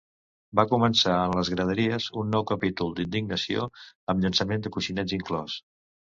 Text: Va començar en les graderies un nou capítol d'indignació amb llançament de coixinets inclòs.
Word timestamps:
Va 0.59 0.63
començar 0.69 1.17
en 1.25 1.33
les 1.39 1.51
graderies 1.55 2.07
un 2.21 2.31
nou 2.37 2.47
capítol 2.53 2.97
d'indignació 3.01 3.69
amb 4.15 4.27
llançament 4.27 4.67
de 4.67 4.75
coixinets 4.79 5.17
inclòs. 5.21 5.61